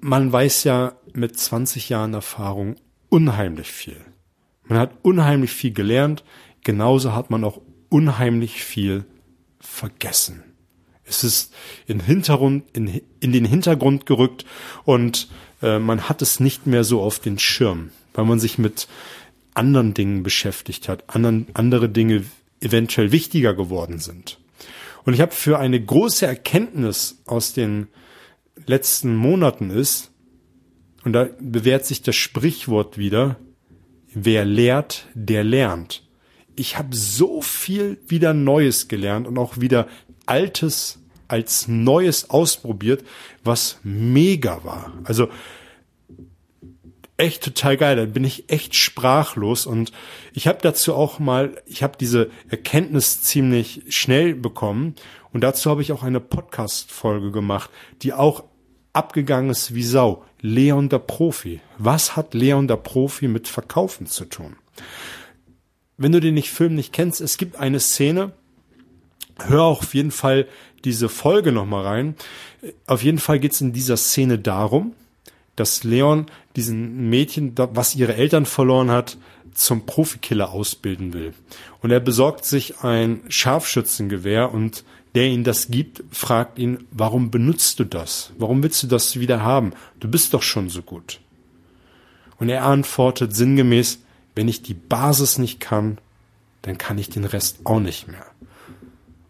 man 0.00 0.32
weiß 0.32 0.64
ja 0.64 0.94
mit 1.12 1.38
20 1.38 1.90
Jahren 1.90 2.14
Erfahrung 2.14 2.76
unheimlich 3.10 3.70
viel. 3.70 4.00
Man 4.62 4.78
hat 4.78 4.92
unheimlich 5.02 5.52
viel 5.52 5.74
gelernt, 5.74 6.24
genauso 6.62 7.12
hat 7.12 7.28
man 7.28 7.44
auch 7.44 7.60
unheimlich 7.90 8.64
viel 8.64 9.04
vergessen. 9.60 10.42
Es 11.04 11.24
ist 11.24 11.52
in, 11.86 12.00
Hintergrund, 12.00 12.64
in, 12.72 13.02
in 13.20 13.32
den 13.32 13.44
Hintergrund 13.44 14.06
gerückt 14.06 14.46
und 14.84 15.28
äh, 15.60 15.78
man 15.78 16.08
hat 16.08 16.22
es 16.22 16.40
nicht 16.40 16.66
mehr 16.66 16.84
so 16.84 17.02
auf 17.02 17.18
den 17.18 17.38
Schirm, 17.38 17.90
weil 18.14 18.24
man 18.24 18.40
sich 18.40 18.56
mit 18.56 18.88
anderen 19.52 19.92
Dingen 19.92 20.22
beschäftigt 20.22 20.88
hat, 20.88 21.04
anderen, 21.14 21.48
andere 21.52 21.90
Dinge 21.90 22.24
eventuell 22.60 23.12
wichtiger 23.12 23.52
geworden 23.52 23.98
sind. 23.98 24.38
Und 25.04 25.14
ich 25.14 25.20
habe 25.20 25.32
für 25.32 25.58
eine 25.58 25.82
große 25.82 26.26
Erkenntnis 26.26 27.22
aus 27.26 27.52
den 27.52 27.88
letzten 28.66 29.14
Monaten 29.16 29.70
ist, 29.70 30.10
und 31.04 31.12
da 31.12 31.28
bewährt 31.38 31.84
sich 31.84 32.00
das 32.00 32.16
Sprichwort 32.16 32.96
wieder, 32.96 33.36
wer 34.14 34.46
lehrt, 34.46 35.06
der 35.14 35.44
lernt. 35.44 36.02
Ich 36.56 36.78
habe 36.78 36.96
so 36.96 37.42
viel 37.42 37.98
wieder 38.06 38.32
Neues 38.32 38.88
gelernt 38.88 39.26
und 39.26 39.36
auch 39.36 39.60
wieder 39.60 39.86
Altes 40.24 41.00
als 41.28 41.68
Neues 41.68 42.30
ausprobiert, 42.30 43.04
was 43.42 43.78
mega 43.82 44.64
war. 44.64 44.92
Also 45.04 45.28
echt 47.16 47.42
total 47.42 47.76
geil. 47.76 47.96
Da 47.96 48.04
bin 48.06 48.24
ich 48.24 48.50
echt 48.50 48.74
sprachlos 48.74 49.66
und 49.66 49.92
ich 50.32 50.46
habe 50.46 50.58
dazu 50.62 50.94
auch 50.94 51.18
mal, 51.18 51.60
ich 51.66 51.82
habe 51.82 51.96
diese 51.98 52.30
Erkenntnis 52.48 53.22
ziemlich 53.22 53.82
schnell 53.88 54.34
bekommen 54.34 54.94
und 55.32 55.42
dazu 55.42 55.70
habe 55.70 55.82
ich 55.82 55.92
auch 55.92 56.02
eine 56.02 56.20
Podcast-Folge 56.20 57.30
gemacht, 57.30 57.70
die 58.02 58.12
auch 58.12 58.44
abgegangen 58.92 59.50
ist 59.50 59.74
wie 59.74 59.82
Sau. 59.82 60.24
Leon 60.40 60.88
der 60.88 60.98
Profi. 60.98 61.60
Was 61.78 62.16
hat 62.16 62.34
Leon 62.34 62.68
der 62.68 62.76
Profi 62.76 63.28
mit 63.28 63.48
Verkaufen 63.48 64.06
zu 64.06 64.26
tun? 64.26 64.56
Wenn 65.96 66.12
du 66.12 66.20
den 66.20 66.34
nicht 66.34 66.50
Film 66.50 66.74
nicht 66.74 66.92
kennst, 66.92 67.20
es 67.20 67.36
gibt 67.36 67.56
eine 67.56 67.80
Szene, 67.80 68.32
hör 69.38 69.62
auch 69.62 69.82
auf 69.82 69.94
jeden 69.94 70.10
Fall 70.10 70.46
diese 70.84 71.08
Folge 71.08 71.50
nochmal 71.50 71.84
rein. 71.84 72.14
Auf 72.86 73.02
jeden 73.02 73.18
Fall 73.18 73.38
geht 73.38 73.52
es 73.52 73.60
in 73.60 73.72
dieser 73.72 73.96
Szene 73.96 74.38
darum, 74.38 74.94
dass 75.56 75.84
Leon 75.84 76.26
diesen 76.56 77.08
Mädchen, 77.08 77.52
was 77.56 77.94
ihre 77.94 78.14
Eltern 78.14 78.46
verloren 78.46 78.90
hat, 78.90 79.16
zum 79.54 79.86
Profikiller 79.86 80.50
ausbilden 80.50 81.12
will. 81.12 81.32
Und 81.80 81.90
er 81.90 82.00
besorgt 82.00 82.44
sich 82.44 82.80
ein 82.80 83.20
Scharfschützengewehr 83.28 84.52
und 84.52 84.84
der 85.14 85.26
ihn 85.26 85.44
das 85.44 85.68
gibt, 85.68 86.02
fragt 86.10 86.58
ihn, 86.58 86.86
warum 86.90 87.30
benutzt 87.30 87.78
du 87.78 87.84
das? 87.84 88.32
Warum 88.36 88.62
willst 88.62 88.82
du 88.82 88.88
das 88.88 89.20
wieder 89.20 89.42
haben? 89.42 89.72
Du 90.00 90.08
bist 90.08 90.34
doch 90.34 90.42
schon 90.42 90.68
so 90.68 90.82
gut. 90.82 91.20
Und 92.38 92.48
er 92.48 92.64
antwortet 92.64 93.34
sinngemäß, 93.34 94.00
wenn 94.34 94.48
ich 94.48 94.62
die 94.62 94.74
Basis 94.74 95.38
nicht 95.38 95.60
kann, 95.60 95.98
dann 96.62 96.78
kann 96.78 96.98
ich 96.98 97.10
den 97.10 97.24
Rest 97.24 97.58
auch 97.64 97.78
nicht 97.78 98.08
mehr. 98.08 98.26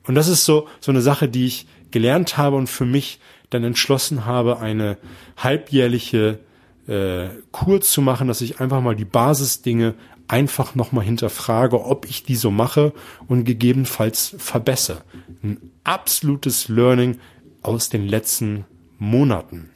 Und 0.07 0.14
das 0.14 0.28
ist 0.28 0.45
so, 0.45 0.69
so 0.81 0.90
eine 0.90 1.02
Sache, 1.02 1.28
die 1.28 1.47
ich 1.47 1.66
gelernt 1.90 2.38
habe 2.38 2.57
und 2.57 2.69
für 2.69 2.87
mich 2.87 3.21
dann 3.55 3.65
entschlossen 3.65 4.27
habe, 4.27 4.59
eine 4.59 4.99
halbjährliche 5.37 6.41
äh, 6.87 7.29
Kur 7.53 7.81
zu 7.81 8.03
machen, 8.03 8.29
dass 8.29 8.41
ich 8.41 8.61
einfach 8.61 8.81
mal 8.81 8.97
die 8.97 9.05
Basisdinge 9.05 9.95
einfach 10.29 10.75
nochmal 10.75 11.05
hinterfrage, 11.05 11.85
ob 11.85 12.09
ich 12.09 12.25
die 12.25 12.37
so 12.37 12.51
mache 12.51 12.93
und 13.29 13.45
gegebenenfalls 13.45 14.35
verbessere. 14.39 15.03
Ein 15.43 15.71
absolutes 15.85 16.69
Learning 16.69 17.19
aus 17.63 17.89
den 17.89 18.07
letzten 18.07 18.65
Monaten. 18.99 19.71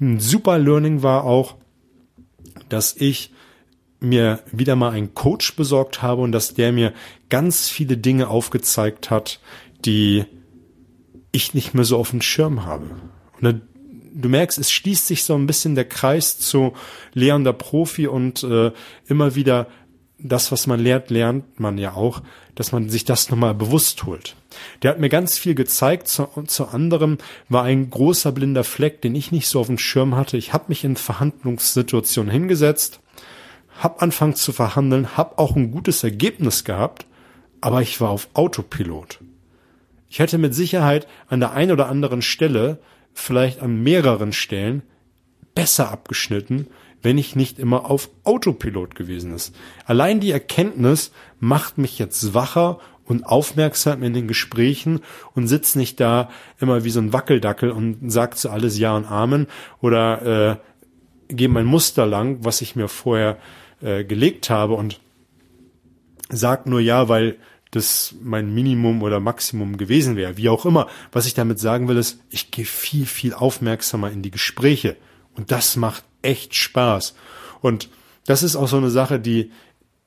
Ein 0.00 0.18
super 0.18 0.58
Learning 0.58 1.02
war 1.02 1.24
auch, 1.24 1.56
dass 2.68 2.96
ich 2.96 3.32
mir 4.00 4.40
wieder 4.50 4.76
mal 4.76 4.92
einen 4.92 5.14
Coach 5.14 5.56
besorgt 5.56 6.00
habe 6.00 6.22
und 6.22 6.32
dass 6.32 6.54
der 6.54 6.72
mir 6.72 6.94
ganz 7.28 7.68
viele 7.68 7.98
Dinge 7.98 8.28
aufgezeigt 8.28 9.10
hat, 9.10 9.40
die 9.84 10.24
ich 11.32 11.54
nicht 11.54 11.74
mehr 11.74 11.84
so 11.84 11.96
auf 11.98 12.10
dem 12.10 12.22
Schirm 12.22 12.64
habe. 12.64 12.86
Und 13.40 13.62
du 14.12 14.28
merkst, 14.28 14.58
es 14.58 14.70
schließt 14.70 15.06
sich 15.06 15.24
so 15.24 15.34
ein 15.34 15.46
bisschen 15.46 15.74
der 15.74 15.84
Kreis 15.86 16.38
zu 16.38 16.74
Leon 17.12 17.44
der 17.44 17.52
Profi 17.52 18.06
und 18.06 18.42
äh, 18.42 18.72
immer 19.06 19.34
wieder 19.34 19.68
das, 20.22 20.52
was 20.52 20.66
man 20.66 20.80
lernt, 20.80 21.10
lernt 21.10 21.60
man 21.60 21.78
ja 21.78 21.94
auch, 21.94 22.22
dass 22.54 22.72
man 22.72 22.90
sich 22.90 23.04
das 23.04 23.30
nochmal 23.30 23.54
bewusst 23.54 24.04
holt. 24.04 24.36
Der 24.82 24.90
hat 24.90 25.00
mir 25.00 25.08
ganz 25.08 25.38
viel 25.38 25.54
gezeigt. 25.54 26.08
Zu, 26.08 26.28
zu 26.46 26.68
anderem 26.68 27.18
war 27.48 27.64
ein 27.64 27.88
großer 27.88 28.32
blinder 28.32 28.64
Fleck, 28.64 29.00
den 29.00 29.14
ich 29.14 29.32
nicht 29.32 29.48
so 29.48 29.60
auf 29.60 29.68
dem 29.68 29.78
Schirm 29.78 30.16
hatte. 30.16 30.36
Ich 30.36 30.52
habe 30.52 30.66
mich 30.68 30.84
in 30.84 30.96
Verhandlungssituationen 30.96 32.30
hingesetzt, 32.30 33.00
habe 33.78 34.02
angefangen 34.02 34.34
zu 34.34 34.52
verhandeln, 34.52 35.16
habe 35.16 35.38
auch 35.38 35.56
ein 35.56 35.70
gutes 35.70 36.04
Ergebnis 36.04 36.64
gehabt, 36.64 37.06
aber 37.62 37.80
ich 37.80 38.00
war 38.00 38.10
auf 38.10 38.28
Autopilot. 38.34 39.20
Ich 40.10 40.18
hätte 40.18 40.38
mit 40.38 40.54
Sicherheit 40.54 41.06
an 41.28 41.38
der 41.40 41.52
einen 41.52 41.70
oder 41.70 41.88
anderen 41.88 42.20
Stelle, 42.20 42.80
vielleicht 43.14 43.62
an 43.62 43.82
mehreren 43.82 44.32
Stellen, 44.32 44.82
besser 45.54 45.90
abgeschnitten, 45.90 46.66
wenn 47.00 47.16
ich 47.16 47.36
nicht 47.36 47.58
immer 47.58 47.88
auf 47.88 48.10
Autopilot 48.24 48.94
gewesen 48.96 49.32
ist. 49.32 49.54
Allein 49.86 50.20
die 50.20 50.32
Erkenntnis 50.32 51.12
macht 51.38 51.78
mich 51.78 51.98
jetzt 51.98 52.34
wacher 52.34 52.80
und 53.04 53.24
aufmerksam 53.24 54.02
in 54.02 54.12
den 54.12 54.26
Gesprächen 54.28 55.00
und 55.34 55.46
sitzt 55.46 55.76
nicht 55.76 56.00
da 56.00 56.28
immer 56.58 56.84
wie 56.84 56.90
so 56.90 57.00
ein 57.00 57.12
Wackeldackel 57.12 57.70
und 57.70 58.10
sagt 58.10 58.38
zu 58.38 58.50
alles 58.50 58.78
Ja 58.78 58.96
und 58.96 59.06
Amen 59.06 59.46
oder 59.80 60.58
äh, 61.30 61.34
gehe 61.34 61.48
mein 61.48 61.66
Muster 61.66 62.04
lang, 62.06 62.38
was 62.44 62.60
ich 62.60 62.74
mir 62.74 62.88
vorher 62.88 63.38
äh, 63.80 64.04
gelegt 64.04 64.50
habe 64.50 64.74
und 64.74 65.00
sagt 66.28 66.66
nur 66.66 66.80
ja, 66.80 67.08
weil 67.08 67.36
das 67.70 68.14
mein 68.20 68.52
Minimum 68.52 69.02
oder 69.02 69.20
Maximum 69.20 69.76
gewesen 69.76 70.16
wäre. 70.16 70.36
Wie 70.36 70.48
auch 70.48 70.66
immer. 70.66 70.88
Was 71.12 71.26
ich 71.26 71.34
damit 71.34 71.60
sagen 71.60 71.88
will, 71.88 71.96
ist, 71.96 72.20
ich 72.30 72.50
gehe 72.50 72.64
viel, 72.64 73.06
viel 73.06 73.32
aufmerksamer 73.32 74.10
in 74.10 74.22
die 74.22 74.32
Gespräche. 74.32 74.96
Und 75.36 75.52
das 75.52 75.76
macht 75.76 76.04
echt 76.22 76.54
Spaß. 76.54 77.14
Und 77.60 77.88
das 78.26 78.42
ist 78.42 78.56
auch 78.56 78.68
so 78.68 78.76
eine 78.76 78.90
Sache, 78.90 79.20
die 79.20 79.50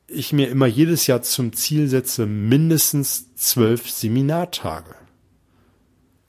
ich 0.08 0.34
mir 0.34 0.50
immer 0.50 0.68
jedes 0.68 1.08
Jahr 1.08 1.22
zum 1.22 1.54
Ziel 1.54 1.88
setze, 1.88 2.26
mindestens 2.26 3.34
zwölf 3.36 3.90
Seminartage. 3.90 4.96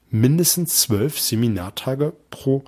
Mindestens 0.09 0.81
zwölf 0.81 1.19
Seminartage 1.19 2.13
pro, 2.29 2.63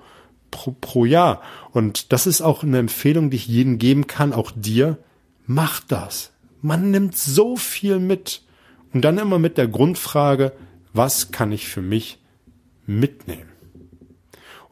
pro, 0.50 0.76
pro 0.78 1.04
Jahr. 1.06 1.42
Und 1.72 2.12
das 2.12 2.26
ist 2.26 2.42
auch 2.42 2.62
eine 2.62 2.78
Empfehlung, 2.78 3.30
die 3.30 3.36
ich 3.36 3.46
jedem 3.46 3.78
geben 3.78 4.06
kann, 4.06 4.32
auch 4.32 4.52
dir. 4.54 4.98
Mach 5.46 5.80
das. 5.80 6.32
Man 6.60 6.90
nimmt 6.90 7.16
so 7.16 7.56
viel 7.56 7.98
mit. 7.98 8.42
Und 8.92 9.02
dann 9.02 9.18
immer 9.18 9.38
mit 9.38 9.58
der 9.58 9.68
Grundfrage, 9.68 10.52
was 10.92 11.30
kann 11.30 11.52
ich 11.52 11.68
für 11.68 11.82
mich 11.82 12.18
mitnehmen? 12.86 13.50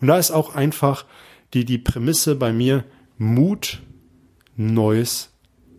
Und 0.01 0.09
da 0.09 0.19
ist 0.19 0.31
auch 0.31 0.55
einfach 0.55 1.05
die, 1.55 1.65
die 1.65 1.79
Prämisse 1.79 2.35
bei 2.35 2.53
mir, 2.53 2.85
Mut, 3.19 3.83
Neues 4.57 5.31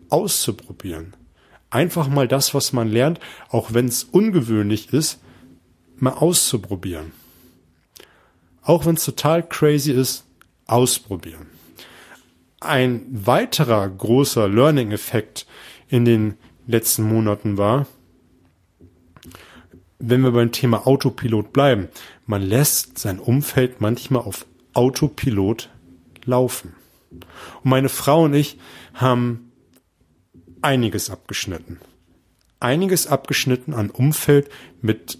auszuprobieren. 0.08 1.14
Einfach 1.70 2.08
mal 2.08 2.26
das, 2.26 2.54
was 2.54 2.72
man 2.72 2.88
lernt, 2.88 3.20
auch 3.50 3.74
wenn 3.74 3.86
es 3.86 4.04
ungewöhnlich 4.04 4.92
ist, 4.92 5.20
mal 5.96 6.14
auszuprobieren. 6.14 7.12
Auch 8.62 8.86
wenn 8.86 8.94
es 8.94 9.04
total 9.04 9.46
crazy 9.46 9.92
ist, 9.92 10.24
ausprobieren. 10.66 11.46
Ein 12.60 13.06
weiterer 13.10 13.88
großer 13.88 14.48
Learning-Effekt 14.48 15.46
in 15.88 16.04
den 16.04 16.34
letzten 16.66 17.02
Monaten 17.02 17.56
war, 17.56 17.86
wenn 19.98 20.22
wir 20.22 20.32
beim 20.32 20.52
Thema 20.52 20.86
Autopilot 20.86 21.52
bleiben, 21.52 21.88
man 22.26 22.42
lässt 22.42 22.98
sein 22.98 23.18
Umfeld 23.18 23.80
manchmal 23.80 24.22
auf 24.22 24.46
Autopilot 24.74 25.70
laufen. 26.24 26.74
Und 27.10 27.70
meine 27.70 27.88
Frau 27.88 28.24
und 28.24 28.34
ich 28.34 28.58
haben 28.94 29.52
einiges 30.62 31.10
abgeschnitten. 31.10 31.80
Einiges 32.60 33.06
abgeschnitten 33.06 33.74
an 33.74 33.90
Umfeld, 33.90 34.48
mit 34.80 35.18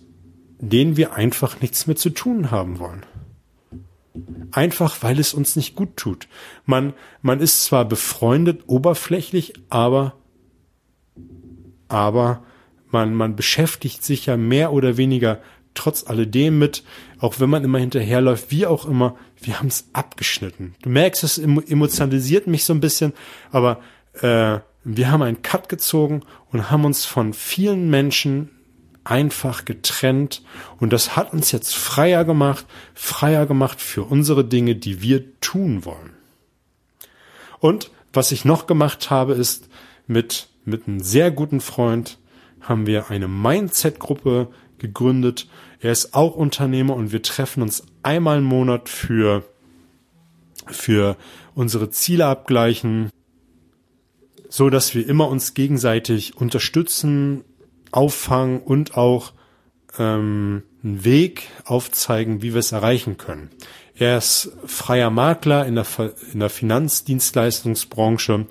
denen 0.60 0.96
wir 0.96 1.14
einfach 1.14 1.60
nichts 1.60 1.86
mehr 1.86 1.96
zu 1.96 2.10
tun 2.10 2.50
haben 2.50 2.78
wollen. 2.78 3.06
Einfach 4.50 5.02
weil 5.02 5.20
es 5.20 5.34
uns 5.34 5.54
nicht 5.54 5.76
gut 5.76 5.96
tut. 5.96 6.28
Man, 6.64 6.94
man 7.22 7.40
ist 7.40 7.64
zwar 7.64 7.84
befreundet, 7.84 8.64
oberflächlich, 8.66 9.54
aber, 9.70 10.14
aber 11.86 12.42
man, 12.90 13.14
man 13.14 13.36
beschäftigt 13.36 14.04
sich 14.04 14.26
ja 14.26 14.36
mehr 14.36 14.72
oder 14.72 14.96
weniger 14.96 15.40
trotz 15.74 16.06
alledem 16.06 16.58
mit, 16.58 16.82
auch 17.20 17.40
wenn 17.40 17.50
man 17.50 17.64
immer 17.64 17.78
hinterherläuft, 17.78 18.50
wie 18.50 18.66
auch 18.66 18.86
immer, 18.86 19.16
wir 19.40 19.58
haben 19.58 19.68
es 19.68 19.88
abgeschnitten. 19.92 20.74
Du 20.82 20.90
merkst, 20.90 21.22
es 21.22 21.38
emotionalisiert 21.38 22.46
mich 22.46 22.64
so 22.64 22.72
ein 22.72 22.80
bisschen, 22.80 23.12
aber 23.52 23.80
äh, 24.20 24.58
wir 24.84 25.10
haben 25.10 25.22
einen 25.22 25.42
Cut 25.42 25.68
gezogen 25.68 26.22
und 26.50 26.70
haben 26.70 26.84
uns 26.84 27.04
von 27.04 27.32
vielen 27.32 27.90
Menschen 27.90 28.50
einfach 29.04 29.64
getrennt 29.64 30.42
und 30.78 30.92
das 30.92 31.16
hat 31.16 31.32
uns 31.32 31.52
jetzt 31.52 31.74
freier 31.74 32.24
gemacht, 32.24 32.66
freier 32.94 33.46
gemacht 33.46 33.80
für 33.80 34.02
unsere 34.02 34.44
Dinge, 34.44 34.76
die 34.76 35.00
wir 35.00 35.40
tun 35.40 35.84
wollen. 35.84 36.12
Und 37.60 37.90
was 38.12 38.32
ich 38.32 38.44
noch 38.44 38.66
gemacht 38.66 39.10
habe, 39.10 39.34
ist 39.34 39.68
mit, 40.06 40.48
mit 40.64 40.86
einem 40.86 41.00
sehr 41.00 41.30
guten 41.30 41.60
Freund 41.60 42.18
haben 42.60 42.86
wir 42.86 43.10
eine 43.10 43.28
Mindset-Gruppe 43.28 44.48
gegründet. 44.78 45.48
Er 45.80 45.92
ist 45.92 46.14
auch 46.14 46.34
Unternehmer 46.34 46.94
und 46.94 47.12
wir 47.12 47.22
treffen 47.22 47.62
uns 47.62 47.84
einmal 48.02 48.38
im 48.38 48.44
Monat 48.44 48.88
für, 48.88 49.44
für 50.66 51.16
unsere 51.54 51.90
Ziele 51.90 52.26
abgleichen, 52.26 53.10
so 54.48 54.70
dass 54.70 54.94
wir 54.94 55.06
immer 55.08 55.28
uns 55.28 55.54
gegenseitig 55.54 56.36
unterstützen, 56.36 57.44
auffangen 57.90 58.60
und 58.60 58.96
auch 58.96 59.32
ähm, 59.98 60.62
einen 60.82 61.04
Weg 61.04 61.48
aufzeigen, 61.64 62.42
wie 62.42 62.52
wir 62.52 62.60
es 62.60 62.72
erreichen 62.72 63.16
können. 63.18 63.50
Er 63.98 64.18
ist 64.18 64.52
freier 64.64 65.10
Makler 65.10 65.66
in 65.66 65.74
der, 65.74 65.86
in 66.32 66.38
der 66.38 66.50
Finanzdienstleistungsbranche. 66.50 68.46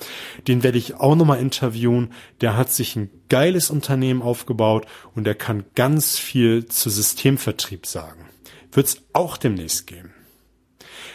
Den 0.48 0.62
werde 0.62 0.78
ich 0.78 0.96
auch 0.96 1.16
nochmal 1.16 1.40
interviewen. 1.40 2.12
Der 2.42 2.58
hat 2.58 2.70
sich 2.70 2.98
ein 2.98 3.10
geiles 3.30 3.70
Unternehmen 3.70 4.22
aufgebaut 4.22 4.86
und 5.16 5.26
er 5.26 5.36
kann 5.36 5.64
ganz 5.74 6.18
viel 6.18 6.66
zu 6.66 6.90
Systemvertrieb 6.90 7.86
sagen. 7.86 8.26
Wird 8.74 8.88
es 8.88 9.02
auch 9.14 9.38
demnächst 9.38 9.88
geben. 9.88 10.14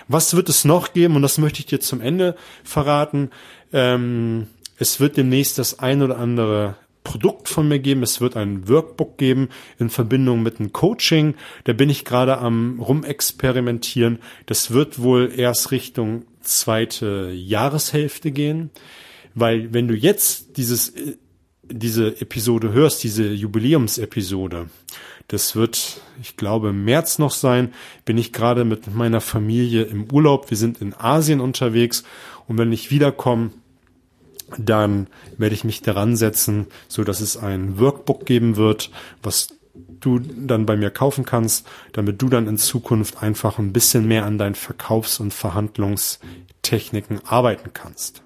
Was 0.08 0.34
wird 0.34 0.48
es 0.48 0.64
noch 0.64 0.94
geben? 0.94 1.16
Und 1.16 1.22
das 1.22 1.38
möchte 1.38 1.60
ich 1.60 1.66
dir 1.66 1.80
zum 1.80 2.00
Ende 2.00 2.34
verraten. 2.64 3.30
Ähm, 3.72 4.48
es 4.78 4.98
wird 4.98 5.18
demnächst 5.18 5.58
das 5.58 5.78
ein 5.78 6.02
oder 6.02 6.18
andere 6.18 6.76
Produkt 7.04 7.48
von 7.48 7.68
mir 7.68 7.78
geben. 7.78 8.02
Es 8.02 8.20
wird 8.20 8.36
ein 8.36 8.68
Workbook 8.68 9.18
geben 9.18 9.48
in 9.78 9.90
Verbindung 9.90 10.42
mit 10.42 10.60
einem 10.60 10.72
Coaching. 10.72 11.34
Da 11.64 11.72
bin 11.72 11.90
ich 11.90 12.04
gerade 12.04 12.38
am 12.38 12.80
rumexperimentieren. 12.80 14.18
Das 14.46 14.70
wird 14.70 15.00
wohl 15.00 15.32
erst 15.34 15.70
Richtung 15.70 16.24
zweite 16.40 17.30
Jahreshälfte 17.32 18.30
gehen, 18.30 18.70
weil 19.34 19.72
wenn 19.72 19.88
du 19.88 19.94
jetzt 19.94 20.56
dieses 20.56 20.92
diese 21.64 22.20
Episode 22.20 22.72
hörst, 22.72 23.02
diese 23.02 23.32
Jubiläumsepisode, 23.32 24.68
das 25.28 25.56
wird, 25.56 26.00
ich 26.20 26.36
glaube, 26.36 26.70
im 26.70 26.84
März 26.84 27.18
noch 27.18 27.30
sein, 27.30 27.72
bin 28.04 28.18
ich 28.18 28.32
gerade 28.32 28.64
mit 28.64 28.92
meiner 28.94 29.20
Familie 29.20 29.84
im 29.84 30.10
Urlaub. 30.12 30.50
Wir 30.50 30.56
sind 30.56 30.82
in 30.82 30.92
Asien 30.92 31.40
unterwegs 31.40 32.04
und 32.48 32.58
wenn 32.58 32.72
ich 32.72 32.90
wiederkomme, 32.90 33.50
dann 34.58 35.06
werde 35.38 35.54
ich 35.54 35.64
mich 35.64 35.82
daran 35.82 36.16
setzen, 36.16 36.66
so 36.88 37.04
dass 37.04 37.20
es 37.20 37.36
ein 37.36 37.78
Workbook 37.78 38.26
geben 38.26 38.56
wird, 38.56 38.90
was 39.22 39.48
du 39.74 40.18
dann 40.18 40.66
bei 40.66 40.76
mir 40.76 40.90
kaufen 40.90 41.24
kannst, 41.24 41.66
damit 41.92 42.20
du 42.20 42.28
dann 42.28 42.46
in 42.46 42.58
Zukunft 42.58 43.22
einfach 43.22 43.58
ein 43.58 43.72
bisschen 43.72 44.06
mehr 44.06 44.26
an 44.26 44.38
deinen 44.38 44.54
Verkaufs- 44.54 45.20
und 45.20 45.32
Verhandlungstechniken 45.32 47.20
arbeiten 47.24 47.70
kannst. 47.72 48.22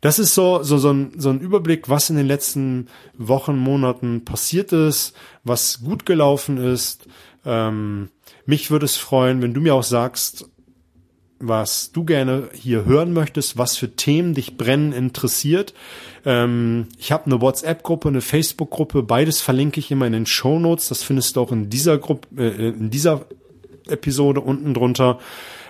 Das 0.00 0.18
ist 0.18 0.34
so, 0.34 0.62
so, 0.62 0.76
so, 0.76 0.92
ein, 0.92 1.12
so 1.16 1.30
ein 1.30 1.40
Überblick, 1.40 1.88
was 1.88 2.10
in 2.10 2.16
den 2.16 2.26
letzten 2.26 2.88
Wochen, 3.16 3.56
Monaten 3.56 4.24
passiert 4.26 4.72
ist, 4.72 5.16
was 5.44 5.80
gut 5.82 6.04
gelaufen 6.04 6.58
ist. 6.58 7.06
Ähm, 7.46 8.10
mich 8.44 8.70
würde 8.70 8.84
es 8.84 8.98
freuen, 8.98 9.40
wenn 9.40 9.54
du 9.54 9.62
mir 9.62 9.74
auch 9.74 9.82
sagst, 9.82 10.50
was 11.38 11.92
du 11.92 12.04
gerne 12.04 12.48
hier 12.54 12.84
hören 12.84 13.12
möchtest, 13.12 13.58
was 13.58 13.76
für 13.76 13.96
Themen 13.96 14.34
dich 14.34 14.56
brennen 14.56 14.92
interessiert. 14.92 15.74
Ähm, 16.24 16.88
ich 16.98 17.12
habe 17.12 17.26
eine 17.26 17.40
WhatsApp-Gruppe, 17.40 18.08
eine 18.08 18.20
Facebook-Gruppe, 18.20 19.02
beides 19.02 19.40
verlinke 19.40 19.80
ich 19.80 19.90
immer 19.90 20.06
in 20.06 20.12
den 20.12 20.26
Show 20.26 20.58
Notes. 20.58 20.88
Das 20.88 21.02
findest 21.02 21.36
du 21.36 21.40
auch 21.40 21.52
in 21.52 21.70
dieser 21.70 21.98
Gruppe, 21.98 22.28
äh, 22.36 22.68
in 22.68 22.90
dieser 22.90 23.26
Episode 23.88 24.40
unten 24.40 24.74
drunter. 24.74 25.18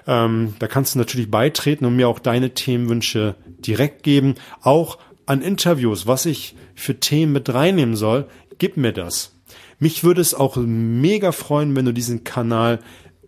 Ähm, 0.07 0.55
da 0.59 0.67
kannst 0.67 0.95
du 0.95 0.99
natürlich 0.99 1.31
beitreten 1.31 1.87
und 1.87 1.97
mir 1.97 2.09
auch 2.09 2.19
deine 2.19 2.51
Themenwünsche 2.51 3.35
direkt 3.59 4.03
geben. 4.03 4.35
Auch 4.61 4.99
an 5.27 5.43
Interviews, 5.43 6.07
was 6.07 6.27
ich 6.27 6.55
für 6.75 7.01
Themen 7.01 7.33
mit 7.33 7.53
reinnehmen 7.53 7.97
soll, 7.97 8.27
gib 8.59 8.77
mir 8.77 8.93
das. 8.93 9.33
Mich 9.79 10.05
würde 10.05 10.21
es 10.21 10.35
auch 10.35 10.57
mega 10.57 11.33
freuen, 11.33 11.75
wenn 11.75 11.85
du 11.85 11.93
diesen 11.93 12.25
Kanal 12.25 12.81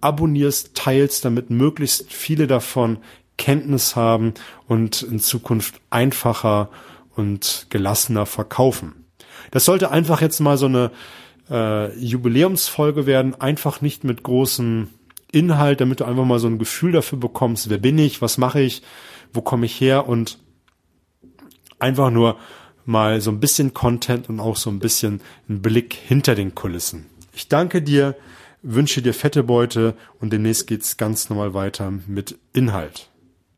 abonnierst, 0.07 0.75
teilst, 0.75 1.25
damit 1.25 1.51
möglichst 1.51 2.13
viele 2.13 2.47
davon 2.47 2.99
Kenntnis 3.37 3.97
haben 3.97 4.35
und 4.69 5.03
in 5.03 5.19
Zukunft 5.19 5.81
einfacher 5.91 6.71
und 7.15 7.67
gelassener 7.71 8.25
verkaufen. 8.25 9.05
Das 9.51 9.65
sollte 9.65 9.91
einfach 9.91 10.21
jetzt 10.21 10.41
mal 10.41 10.57
so 10.57 10.67
eine 10.67 10.91
äh, 11.51 11.99
Jubiläumsfolge 11.99 13.07
werden, 13.07 13.35
einfach 13.41 13.81
nicht 13.81 14.05
mit 14.05 14.23
großem 14.23 14.89
Inhalt, 15.33 15.81
damit 15.81 16.01
du 16.01 16.05
einfach 16.05 16.25
mal 16.25 16.39
so 16.39 16.47
ein 16.47 16.59
Gefühl 16.59 16.93
dafür 16.93 17.19
bekommst, 17.19 17.69
wer 17.69 17.79
bin 17.79 17.99
ich, 17.99 18.23
was 18.23 18.39
mache 18.39 18.61
ich, 18.61 18.83
wo 19.33 19.43
komme 19.43 19.67
ich 19.67 19.81
her 19.81 20.09
und 20.09 20.39
einfach 21.79 22.11
nur 22.11 22.37
mal 22.85 23.21
so 23.21 23.33
ein 23.33 23.41
bisschen 23.41 23.75
Content 23.75 24.29
und 24.29 24.39
auch 24.39 24.57
so 24.57 24.71
ein 24.71 24.79
bisschen 24.79 25.21
einen 25.49 25.61
Blick 25.61 25.95
hinter 25.95 26.37
den 26.37 26.55
Kulissen. 26.55 27.07
Ich 27.33 27.49
danke 27.49 27.83
dir 27.83 28.15
wünsche 28.67 29.01
dir 29.01 29.15
fette 29.15 29.43
Beute 29.43 29.95
und 30.21 30.33
demnächst 30.33 30.67
geht's 30.67 30.97
ganz 30.97 31.31
normal 31.31 31.55
weiter 31.55 31.93
mit 32.07 32.39
Inhalt. 32.53 33.11